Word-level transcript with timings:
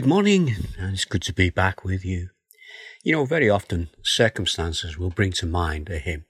Good 0.00 0.08
morning, 0.08 0.56
and 0.78 0.94
it's 0.94 1.04
good 1.04 1.20
to 1.24 1.34
be 1.34 1.50
back 1.50 1.84
with 1.84 2.06
you. 2.06 2.30
You 3.04 3.12
know, 3.12 3.26
very 3.26 3.50
often 3.50 3.90
circumstances 4.02 4.96
will 4.96 5.10
bring 5.10 5.30
to 5.32 5.44
mind 5.44 5.90
a 5.90 5.98
hymn. 5.98 6.24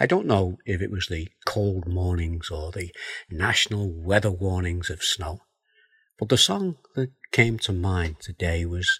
I 0.00 0.06
don't 0.06 0.24
know 0.24 0.56
if 0.64 0.80
it 0.80 0.90
was 0.90 1.08
the 1.08 1.28
cold 1.44 1.86
mornings 1.86 2.48
or 2.48 2.72
the 2.72 2.90
national 3.30 3.92
weather 3.92 4.30
warnings 4.30 4.88
of 4.88 5.02
snow, 5.02 5.40
but 6.18 6.30
the 6.30 6.38
song 6.38 6.78
that 6.94 7.10
came 7.32 7.58
to 7.58 7.72
mind 7.74 8.16
today 8.20 8.64
was 8.64 8.98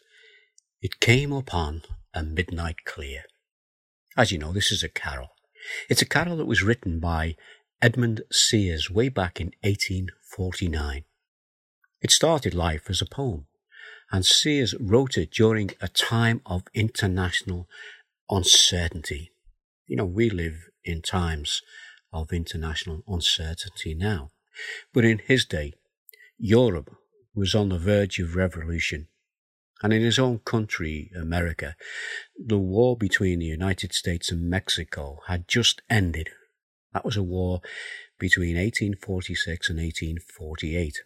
It 0.83 1.01
Came 1.01 1.33
Upon 1.33 1.81
a 2.13 2.23
Midnight 2.23 2.85
Clear. 2.85 3.23
As 4.15 4.31
you 4.31 4.37
know, 4.37 4.53
this 4.53 4.71
is 4.71 4.83
a 4.83 4.91
carol. 4.91 5.31
It's 5.89 6.03
a 6.03 6.07
carol 6.07 6.37
that 6.37 6.45
was 6.45 6.63
written 6.63 7.01
by 7.01 7.35
Edmund 7.81 8.21
Sears 8.31 8.91
way 8.91 9.09
back 9.09 9.41
in 9.41 9.53
1849. 9.63 11.05
It 12.03 12.11
started 12.11 12.53
life 12.53 12.91
as 12.91 13.01
a 13.01 13.07
poem 13.07 13.47
and 14.13 14.25
Sears 14.25 14.75
wrote 14.79 15.19
it 15.19 15.31
during 15.31 15.71
a 15.81 15.89
time 15.89 16.41
of 16.47 16.65
international 16.75 17.69
uncertainty. 18.31 19.31
You 19.87 19.97
know, 19.97 20.05
we 20.05 20.31
live 20.31 20.69
in 20.85 21.03
times 21.03 21.63
of 22.13 22.33
international 22.33 23.03
uncertainty 23.07 23.95
now. 23.95 24.31
But 24.93 25.05
in 25.05 25.21
his 25.27 25.45
day, 25.45 25.75
Europe 26.39 26.97
was 27.35 27.55
on 27.55 27.69
the 27.69 27.79
verge 27.79 28.19
of 28.19 28.37
revolution. 28.37 29.09
And 29.83 29.93
in 29.93 30.03
his 30.03 30.19
own 30.19 30.39
country, 30.39 31.11
America, 31.15 31.77
the 32.39 32.59
war 32.59 32.97
between 32.97 33.41
the 33.41 33.47
United 33.47 33.93
States 33.93 34.33
and 34.33 34.49
Mexico 34.49 35.19
had 35.27 35.47
just 35.47 35.83
ended. 35.91 36.31
That 36.95 37.05
was 37.05 37.17
a 37.17 37.23
war 37.23 37.61
between 38.19 38.57
1846 38.57 39.69
and 39.69 39.79
1848. 39.79 41.03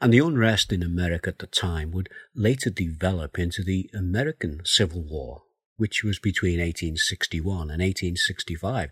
And 0.00 0.12
the 0.12 0.18
unrest 0.18 0.72
in 0.72 0.82
America 0.82 1.30
at 1.30 1.38
the 1.38 1.46
time 1.46 1.90
would 1.92 2.08
later 2.34 2.70
develop 2.70 3.38
into 3.38 3.62
the 3.62 3.88
American 3.94 4.60
Civil 4.64 5.02
War, 5.02 5.42
which 5.76 6.04
was 6.04 6.18
between 6.18 6.58
1861 6.58 7.70
and 7.70 7.82
1865. 7.82 8.90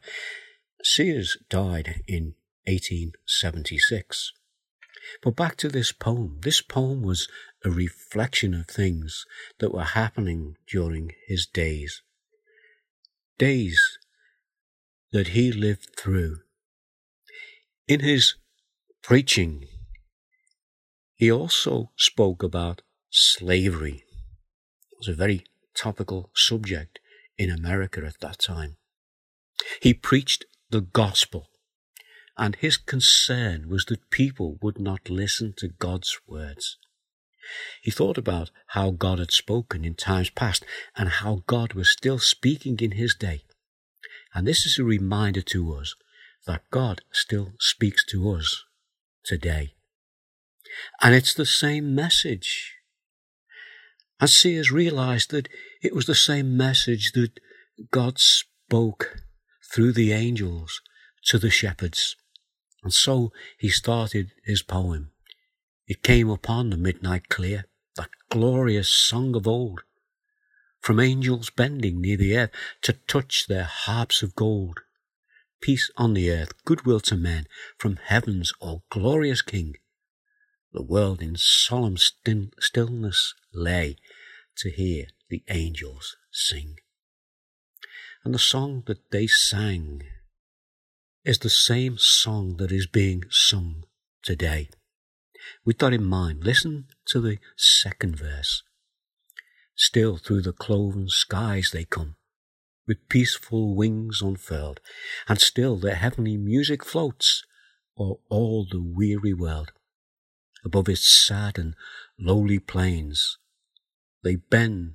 Sears 0.83 1.36
died 1.48 2.02
in 2.06 2.34
1876. 2.66 4.33
But 5.22 5.36
back 5.36 5.56
to 5.58 5.69
this 5.69 5.92
poem. 5.92 6.38
This 6.42 6.62
poem 6.62 7.02
was 7.02 7.28
a 7.64 7.70
reflection 7.70 8.55
of 8.55 8.66
things 8.66 9.24
that 9.58 9.72
were 9.72 9.84
happening 9.84 10.56
during 10.66 11.12
his 11.27 11.46
days. 11.46 12.02
Days 13.39 13.98
that 15.12 15.28
he 15.28 15.52
lived 15.52 15.96
through. 15.96 16.39
In 17.86 18.00
his 18.00 18.34
preaching 19.02 19.66
he 21.25 21.33
also 21.33 21.91
spoke 21.97 22.42
about 22.42 22.83
slavery. 23.08 24.05
It 24.92 24.98
was 24.98 25.08
a 25.08 25.14
very 25.14 25.47
topical 25.75 26.28
subject 26.34 26.98
in 27.39 27.48
America 27.48 28.05
at 28.05 28.20
that 28.20 28.41
time. 28.41 28.77
He 29.80 29.95
preached 29.95 30.45
the 30.69 30.83
gospel, 30.83 31.48
and 32.36 32.56
his 32.56 32.77
concern 32.77 33.70
was 33.70 33.86
that 33.86 34.11
people 34.11 34.58
would 34.61 34.78
not 34.78 35.08
listen 35.08 35.55
to 35.56 35.69
God's 35.69 36.14
words. 36.27 36.77
He 37.80 37.91
thought 37.91 38.19
about 38.19 38.50
how 38.77 38.91
God 38.91 39.19
had 39.19 39.30
spoken 39.30 39.83
in 39.83 39.95
times 39.95 40.28
past 40.28 40.62
and 40.95 41.08
how 41.08 41.42
God 41.47 41.72
was 41.72 41.89
still 41.89 42.19
speaking 42.19 42.77
in 42.80 42.91
his 42.91 43.14
day. 43.14 43.45
And 44.34 44.47
this 44.47 44.67
is 44.67 44.78
a 44.78 44.84
reminder 44.84 45.41
to 45.41 45.72
us 45.72 45.95
that 46.47 46.69
God 46.70 47.00
still 47.12 47.55
speaks 47.58 48.05
to 48.11 48.30
us 48.30 48.62
today. 49.25 49.72
And 51.03 51.14
it's 51.14 51.34
the 51.34 51.47
same 51.47 51.94
message. 51.94 52.75
And 54.20 54.30
Sears 54.30 54.70
realized 54.70 55.30
that 55.30 55.48
it 55.83 55.94
was 55.94 56.06
the 56.06 56.14
same 56.14 56.56
message 56.56 57.12
that 57.12 57.41
God 57.91 58.19
spoke 58.19 59.17
through 59.72 59.92
the 59.92 60.12
angels 60.12 60.80
to 61.27 61.39
the 61.39 61.51
shepherds. 61.51 62.17
And 62.83 62.92
so 62.92 63.33
he 63.58 63.68
started 63.70 64.33
his 64.45 64.62
poem. 64.62 65.11
It 65.86 66.02
came 66.02 66.30
upon 66.30 66.70
the 66.70 66.77
midnight 66.77 67.29
clear, 67.29 67.67
that 67.96 68.11
glorious 68.30 68.89
song 68.89 69.35
of 69.35 69.46
old, 69.46 69.83
from 70.80 71.01
angels 71.01 71.51
bending 71.51 72.01
near 72.01 72.17
the 72.17 72.36
earth 72.36 72.51
to 72.83 72.92
touch 72.92 73.46
their 73.46 73.64
harps 73.64 74.23
of 74.23 74.35
gold. 74.35 74.80
Peace 75.61 75.91
on 75.96 76.14
the 76.14 76.30
earth, 76.30 76.52
goodwill 76.64 77.01
to 77.01 77.17
men, 77.17 77.46
from 77.79 77.96
heaven's 77.96 78.52
all 78.61 78.85
glorious 78.91 79.41
King. 79.41 79.77
The 80.74 80.83
world 80.83 81.23
in 81.23 81.36
solemn 81.36 81.96
stillness 81.96 83.35
lay 83.52 83.96
to 84.57 84.70
hear 84.70 85.07
the 85.30 85.45
angels 85.48 86.17
sing. 86.33 86.79
And 88.24 88.35
the 88.35 88.40
song 88.40 88.83
that 88.86 89.12
they 89.12 89.29
sang 89.29 90.02
is 91.24 91.39
the 91.39 91.48
same 91.48 91.96
song 91.96 92.57
that 92.57 92.73
is 92.73 92.89
being 92.89 93.23
sung 93.30 93.85
today. 94.20 94.68
With 95.64 95.79
that 95.79 95.92
in 95.92 96.05
mind, 96.05 96.42
listen 96.42 96.89
to 97.06 97.20
the 97.20 97.39
second 97.56 98.18
verse. 98.18 98.64
Still 99.77 100.17
through 100.17 100.42
the 100.42 100.52
cloven 100.52 101.08
skies 101.08 101.70
they 101.73 101.85
come, 101.85 102.17
with 102.85 103.08
peaceful 103.08 103.77
wings 103.77 104.20
unfurled, 104.20 104.80
and 105.29 105.41
still 105.41 105.77
their 105.77 105.95
heavenly 105.95 106.36
music 106.36 106.85
floats 106.85 107.45
o'er 107.96 108.17
all 108.29 108.67
the 108.68 108.83
weary 108.83 109.33
world 109.33 109.70
above 110.64 110.89
its 110.89 111.07
sad 111.07 111.58
and 111.58 111.75
lowly 112.19 112.58
plains. 112.58 113.39
They 114.23 114.36
bend 114.36 114.95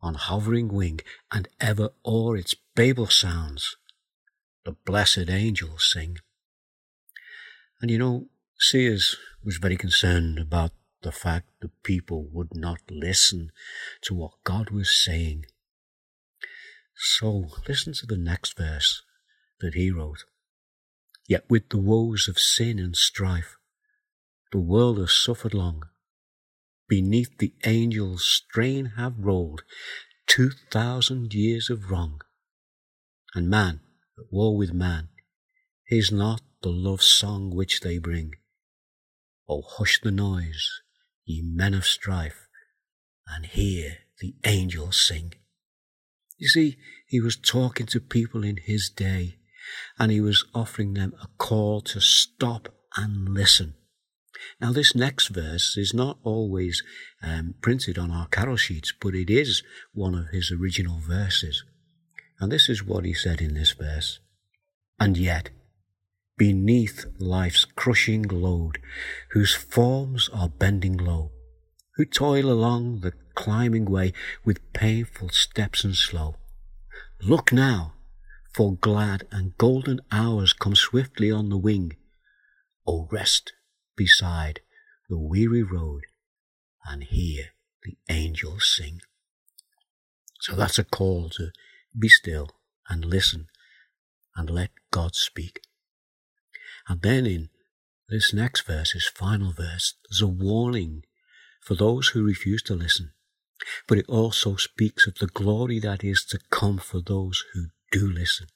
on 0.00 0.14
hovering 0.14 0.68
wing, 0.68 1.00
and 1.30 1.48
ever 1.60 1.90
o'er 2.06 2.36
its 2.36 2.54
Babel 2.74 3.06
sounds 3.06 3.76
the 4.64 4.72
blessed 4.72 5.28
angels 5.28 5.90
sing. 5.92 6.18
And 7.80 7.90
you 7.90 7.98
know, 7.98 8.26
Sears 8.58 9.16
was 9.42 9.56
very 9.56 9.76
concerned 9.76 10.38
about 10.38 10.72
the 11.02 11.12
fact 11.12 11.48
that 11.60 11.82
people 11.82 12.28
would 12.30 12.54
not 12.54 12.80
listen 12.90 13.52
to 14.02 14.14
what 14.14 14.44
God 14.44 14.70
was 14.70 14.90
saying. 14.90 15.46
So 16.94 17.46
listen 17.66 17.94
to 17.94 18.06
the 18.06 18.18
next 18.18 18.56
verse 18.56 19.02
that 19.60 19.74
he 19.74 19.90
wrote. 19.90 20.24
Yet 21.26 21.44
with 21.48 21.70
the 21.70 21.78
woes 21.78 22.28
of 22.28 22.38
sin 22.38 22.78
and 22.78 22.94
strife, 22.94 23.56
the 24.52 24.60
world 24.60 24.98
has 24.98 25.12
suffered 25.12 25.54
long. 25.54 25.82
Beneath 26.88 27.38
the 27.38 27.54
angels' 27.64 28.24
strain 28.24 28.92
have 28.96 29.14
rolled 29.18 29.62
two 30.26 30.50
thousand 30.70 31.32
years 31.34 31.70
of 31.70 31.90
wrong. 31.90 32.20
And 33.34 33.48
man, 33.48 33.80
at 34.18 34.32
war 34.32 34.56
with 34.56 34.72
man, 34.72 35.08
is 35.88 36.10
not 36.10 36.40
the 36.62 36.70
love 36.70 37.02
song 37.02 37.50
which 37.50 37.80
they 37.80 37.98
bring. 37.98 38.32
Oh, 39.48 39.62
hush 39.62 40.00
the 40.02 40.10
noise, 40.10 40.68
ye 41.24 41.42
men 41.42 41.74
of 41.74 41.86
strife, 41.86 42.48
and 43.26 43.46
hear 43.46 43.98
the 44.20 44.34
angels 44.44 45.00
sing. 45.00 45.34
You 46.38 46.48
see, 46.48 46.76
he 47.06 47.20
was 47.20 47.36
talking 47.36 47.86
to 47.86 48.00
people 48.00 48.44
in 48.44 48.56
his 48.56 48.88
day, 48.88 49.38
and 49.98 50.10
he 50.10 50.20
was 50.20 50.44
offering 50.54 50.94
them 50.94 51.14
a 51.22 51.28
call 51.38 51.80
to 51.82 52.00
stop 52.00 52.68
and 52.96 53.28
listen. 53.28 53.74
Now, 54.60 54.72
this 54.72 54.94
next 54.94 55.28
verse 55.28 55.76
is 55.76 55.94
not 55.94 56.18
always 56.22 56.82
um, 57.22 57.54
printed 57.60 57.98
on 57.98 58.10
our 58.10 58.26
carol 58.28 58.56
sheets, 58.56 58.92
but 58.98 59.14
it 59.14 59.30
is 59.30 59.62
one 59.92 60.14
of 60.14 60.28
his 60.28 60.50
original 60.50 60.98
verses. 60.98 61.64
And 62.38 62.50
this 62.50 62.68
is 62.68 62.84
what 62.84 63.04
he 63.04 63.12
said 63.12 63.40
in 63.40 63.54
this 63.54 63.72
verse. 63.72 64.20
And 64.98 65.16
yet, 65.16 65.50
beneath 66.36 67.04
life's 67.18 67.64
crushing 67.64 68.22
load, 68.22 68.78
whose 69.32 69.54
forms 69.54 70.30
are 70.32 70.48
bending 70.48 70.96
low, 70.96 71.32
who 71.96 72.04
toil 72.04 72.50
along 72.50 73.00
the 73.00 73.12
climbing 73.34 73.84
way 73.84 74.12
with 74.44 74.72
painful 74.72 75.28
steps 75.30 75.84
and 75.84 75.94
slow, 75.94 76.36
look 77.22 77.52
now, 77.52 77.94
for 78.54 78.74
glad 78.74 79.26
and 79.30 79.56
golden 79.58 80.00
hours 80.10 80.52
come 80.52 80.74
swiftly 80.74 81.30
on 81.30 81.50
the 81.50 81.58
wing. 81.58 81.96
O 82.86 83.06
rest 83.12 83.52
beside 84.00 84.60
the 85.10 85.18
weary 85.18 85.62
road 85.62 86.04
and 86.86 87.04
hear 87.04 87.50
the 87.82 87.98
angels 88.08 88.74
sing. 88.74 88.98
So 90.40 90.56
that's 90.56 90.78
a 90.78 90.84
call 90.84 91.28
to 91.36 91.50
be 91.98 92.08
still 92.08 92.48
and 92.88 93.04
listen 93.04 93.48
and 94.34 94.48
let 94.48 94.70
God 94.90 95.14
speak. 95.14 95.60
And 96.88 97.02
then 97.02 97.26
in 97.26 97.50
this 98.08 98.32
next 98.32 98.62
verse, 98.62 98.92
his 98.92 99.06
final 99.06 99.52
verse, 99.52 99.96
there's 100.08 100.22
a 100.22 100.26
warning 100.26 101.02
for 101.60 101.74
those 101.74 102.08
who 102.08 102.24
refuse 102.24 102.62
to 102.62 102.74
listen. 102.74 103.12
But 103.86 103.98
it 103.98 104.06
also 104.08 104.56
speaks 104.56 105.06
of 105.06 105.16
the 105.16 105.26
glory 105.26 105.78
that 105.80 106.02
is 106.02 106.24
to 106.30 106.40
come 106.50 106.78
for 106.78 107.02
those 107.02 107.44
who 107.52 107.66
do 107.92 108.10
listen. 108.10 108.46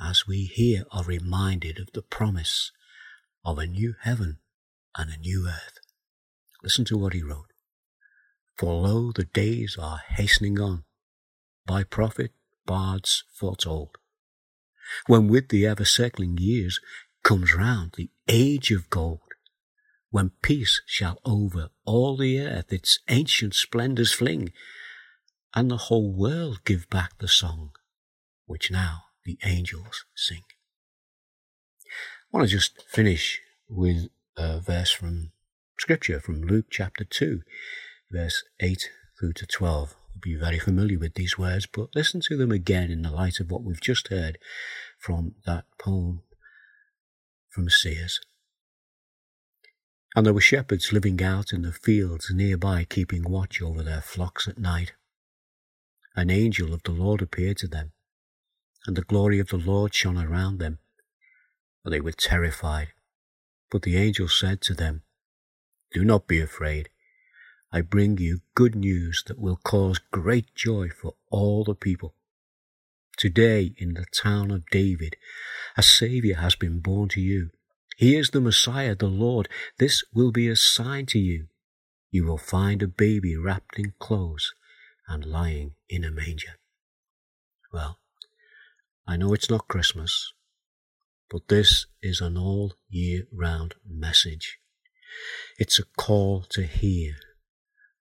As 0.00 0.28
we 0.28 0.44
here 0.44 0.84
are 0.92 1.02
reminded 1.02 1.80
of 1.80 1.88
the 1.92 2.02
promise 2.02 2.70
of 3.44 3.58
a 3.58 3.66
new 3.66 3.94
heaven 4.02 4.38
and 4.96 5.10
a 5.10 5.18
new 5.18 5.46
earth. 5.46 5.78
Listen 6.62 6.84
to 6.86 6.98
what 6.98 7.12
he 7.12 7.22
wrote. 7.22 7.52
For 8.56 8.74
lo, 8.82 9.12
the 9.12 9.24
days 9.24 9.76
are 9.80 10.00
hastening 10.08 10.60
on, 10.60 10.84
by 11.66 11.84
prophet 11.84 12.32
bards 12.66 13.24
foretold, 13.32 13.96
when 15.06 15.28
with 15.28 15.48
the 15.48 15.66
ever 15.66 15.84
circling 15.84 16.36
years 16.38 16.80
comes 17.22 17.54
round 17.54 17.94
the 17.96 18.10
age 18.28 18.70
of 18.70 18.90
gold, 18.90 19.20
when 20.10 20.32
peace 20.42 20.82
shall 20.86 21.20
over 21.24 21.70
all 21.84 22.16
the 22.16 22.40
earth 22.40 22.72
its 22.72 22.98
ancient 23.08 23.54
splendours 23.54 24.12
fling, 24.12 24.52
and 25.54 25.70
the 25.70 25.76
whole 25.76 26.12
world 26.12 26.64
give 26.64 26.88
back 26.90 27.18
the 27.18 27.28
song 27.28 27.70
which 28.46 28.70
now 28.70 29.04
the 29.24 29.38
angels 29.44 30.04
sing. 30.16 30.42
I 32.32 32.36
want 32.36 32.48
to 32.48 32.56
just 32.56 32.80
finish 32.82 33.40
with 33.68 34.06
a 34.36 34.60
verse 34.60 34.92
from 34.92 35.32
scripture 35.76 36.20
from 36.20 36.42
Luke 36.42 36.66
chapter 36.70 37.02
2, 37.02 37.40
verse 38.12 38.44
8 38.60 38.88
through 39.18 39.32
to 39.32 39.46
12. 39.46 39.96
You'll 40.14 40.20
be 40.36 40.40
very 40.40 40.60
familiar 40.60 40.96
with 40.96 41.14
these 41.14 41.36
words, 41.36 41.66
but 41.66 41.88
listen 41.92 42.20
to 42.28 42.36
them 42.36 42.52
again 42.52 42.88
in 42.88 43.02
the 43.02 43.10
light 43.10 43.40
of 43.40 43.50
what 43.50 43.64
we've 43.64 43.80
just 43.80 44.08
heard 44.08 44.38
from 44.96 45.34
that 45.44 45.64
poem 45.80 46.22
from 47.48 47.68
Sears. 47.68 48.20
And 50.14 50.24
there 50.24 50.34
were 50.34 50.40
shepherds 50.40 50.92
living 50.92 51.20
out 51.20 51.52
in 51.52 51.62
the 51.62 51.72
fields 51.72 52.30
nearby, 52.32 52.86
keeping 52.88 53.28
watch 53.28 53.60
over 53.60 53.82
their 53.82 54.02
flocks 54.02 54.46
at 54.46 54.56
night. 54.56 54.92
An 56.14 56.30
angel 56.30 56.72
of 56.74 56.84
the 56.84 56.92
Lord 56.92 57.22
appeared 57.22 57.56
to 57.56 57.66
them, 57.66 57.90
and 58.86 58.96
the 58.96 59.02
glory 59.02 59.40
of 59.40 59.48
the 59.48 59.56
Lord 59.56 59.92
shone 59.92 60.16
around 60.16 60.58
them. 60.58 60.78
They 61.84 62.00
were 62.00 62.12
terrified. 62.12 62.88
But 63.70 63.82
the 63.82 63.96
angel 63.96 64.28
said 64.28 64.60
to 64.62 64.74
them, 64.74 65.02
Do 65.92 66.04
not 66.04 66.26
be 66.26 66.40
afraid. 66.40 66.88
I 67.72 67.80
bring 67.82 68.18
you 68.18 68.40
good 68.54 68.74
news 68.74 69.22
that 69.26 69.38
will 69.38 69.56
cause 69.56 70.00
great 70.10 70.54
joy 70.54 70.88
for 70.88 71.14
all 71.30 71.64
the 71.64 71.74
people. 71.74 72.14
Today, 73.16 73.74
in 73.76 73.94
the 73.94 74.06
town 74.12 74.50
of 74.50 74.68
David, 74.70 75.16
a 75.76 75.82
Saviour 75.82 76.36
has 76.38 76.56
been 76.56 76.80
born 76.80 77.08
to 77.10 77.20
you. 77.20 77.50
He 77.96 78.16
is 78.16 78.30
the 78.30 78.40
Messiah, 78.40 78.94
the 78.94 79.08
Lord. 79.08 79.48
This 79.78 80.02
will 80.12 80.32
be 80.32 80.48
a 80.48 80.56
sign 80.56 81.06
to 81.06 81.18
you. 81.18 81.46
You 82.10 82.24
will 82.24 82.38
find 82.38 82.82
a 82.82 82.88
baby 82.88 83.36
wrapped 83.36 83.78
in 83.78 83.92
clothes 83.98 84.52
and 85.06 85.24
lying 85.24 85.74
in 85.88 86.04
a 86.04 86.10
manger. 86.10 86.58
Well, 87.72 87.98
I 89.06 89.16
know 89.16 89.32
it's 89.32 89.50
not 89.50 89.68
Christmas, 89.68 90.32
but 91.30 91.46
this 91.48 91.86
is 92.02 92.20
an 92.20 92.36
all 92.36 92.74
year 92.88 93.22
round 93.32 93.76
message. 93.88 94.58
It's 95.58 95.78
a 95.78 95.84
call 95.96 96.42
to 96.50 96.64
hear 96.64 97.14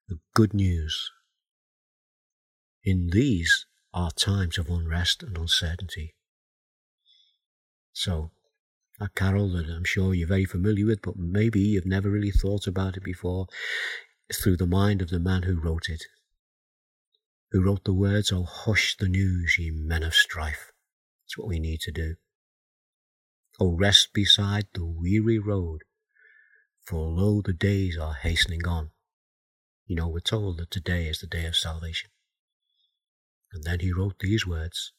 the 0.07 0.19
good 0.33 0.53
news. 0.53 1.11
In 2.83 3.09
these 3.11 3.67
are 3.93 4.11
times 4.11 4.57
of 4.57 4.69
unrest 4.69 5.21
and 5.21 5.37
uncertainty. 5.37 6.15
So, 7.93 8.31
a 8.99 9.09
carol 9.09 9.51
that 9.53 9.69
I'm 9.69 9.83
sure 9.83 10.13
you're 10.13 10.27
very 10.27 10.45
familiar 10.45 10.85
with, 10.85 11.01
but 11.01 11.17
maybe 11.17 11.59
you've 11.59 11.85
never 11.85 12.09
really 12.09 12.31
thought 12.31 12.65
about 12.65 12.97
it 12.97 13.03
before, 13.03 13.47
through 14.33 14.57
the 14.57 14.65
mind 14.65 15.01
of 15.01 15.09
the 15.09 15.19
man 15.19 15.43
who 15.43 15.59
wrote 15.59 15.89
it, 15.89 16.03
who 17.51 17.63
wrote 17.63 17.83
the 17.83 17.93
words, 17.93 18.31
Oh, 18.31 18.43
hush 18.43 18.95
the 18.97 19.07
news, 19.07 19.57
ye 19.59 19.71
men 19.71 20.03
of 20.03 20.13
strife. 20.13 20.71
That's 21.23 21.37
what 21.37 21.47
we 21.47 21.59
need 21.59 21.81
to 21.81 21.91
do. 21.91 22.15
Oh, 23.61 23.75
rest 23.75 24.13
beside 24.13 24.67
the 24.73 24.85
weary 24.85 25.37
road, 25.37 25.81
for 26.85 27.09
lo, 27.09 27.41
the 27.41 27.51
days 27.51 27.97
are 27.97 28.13
hastening 28.13 28.65
on. 28.65 28.91
You 29.85 29.97
know, 29.97 30.07
we're 30.07 30.21
told 30.21 30.59
that 30.59 30.71
today 30.71 31.07
is 31.07 31.19
the 31.19 31.27
day 31.27 31.45
of 31.45 31.57
salvation. 31.57 32.09
And 33.51 33.65
then 33.65 33.81
he 33.81 33.91
wrote 33.91 34.19
these 34.19 34.47
words 34.47 34.93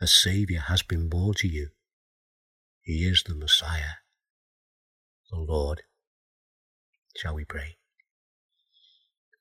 A 0.00 0.06
Saviour 0.06 0.62
has 0.62 0.82
been 0.82 1.10
born 1.10 1.34
to 1.38 1.48
you. 1.48 1.68
He 2.80 3.04
is 3.04 3.22
the 3.22 3.34
Messiah, 3.34 3.96
the 5.30 5.38
Lord. 5.38 5.82
Shall 7.14 7.34
we 7.34 7.44
pray? 7.44 7.76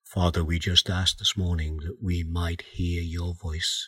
Father, 0.04 0.44
we 0.44 0.60
just 0.60 0.90
ask 0.90 1.20
this 1.20 1.38
morning 1.38 1.78
that 1.78 2.04
we 2.04 2.24
might 2.24 2.64
hear 2.74 3.02
your 3.02 3.34
voice, 3.34 3.88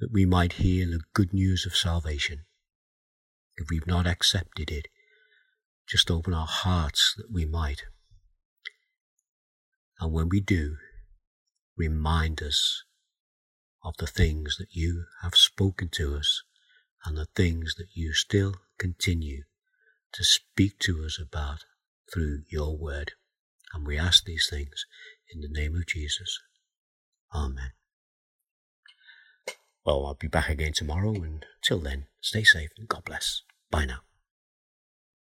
that 0.00 0.10
we 0.10 0.26
might 0.26 0.54
hear 0.54 0.86
the 0.86 1.02
good 1.14 1.32
news 1.32 1.64
of 1.66 1.76
salvation. 1.76 2.46
If 3.60 3.68
we've 3.70 3.86
not 3.86 4.06
accepted 4.06 4.70
it, 4.70 4.88
just 5.86 6.10
open 6.10 6.32
our 6.32 6.46
hearts 6.46 7.14
that 7.18 7.30
we 7.30 7.44
might. 7.44 7.82
And 10.00 10.12
when 10.12 10.30
we 10.30 10.40
do, 10.40 10.76
remind 11.76 12.42
us 12.42 12.84
of 13.84 13.94
the 13.98 14.06
things 14.06 14.56
that 14.58 14.72
you 14.72 15.04
have 15.22 15.34
spoken 15.34 15.90
to 15.92 16.16
us 16.16 16.42
and 17.04 17.18
the 17.18 17.26
things 17.36 17.74
that 17.76 17.88
you 17.92 18.14
still 18.14 18.54
continue 18.78 19.42
to 20.14 20.24
speak 20.24 20.78
to 20.80 21.04
us 21.04 21.20
about 21.20 21.64
through 22.12 22.44
your 22.48 22.78
word. 22.78 23.12
And 23.74 23.86
we 23.86 23.98
ask 23.98 24.24
these 24.24 24.48
things 24.48 24.86
in 25.32 25.42
the 25.42 25.48
name 25.48 25.76
of 25.76 25.86
Jesus. 25.86 26.40
Amen. 27.34 27.72
Well, 29.84 30.06
I'll 30.06 30.14
be 30.14 30.28
back 30.28 30.48
again 30.48 30.72
tomorrow, 30.72 31.12
and 31.12 31.44
till 31.62 31.78
then, 31.78 32.06
stay 32.20 32.44
safe 32.44 32.70
and 32.78 32.88
God 32.88 33.04
bless. 33.04 33.42
Bye 33.70 33.84
now. 33.84 34.09